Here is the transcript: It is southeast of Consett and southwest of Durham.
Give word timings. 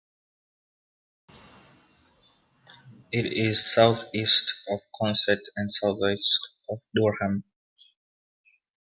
It 3.11 3.27
is 3.37 3.71
southeast 3.71 4.63
of 4.67 4.79
Consett 4.99 5.41
and 5.55 5.71
southwest 5.71 6.39
of 6.71 6.79
Durham. 6.95 7.43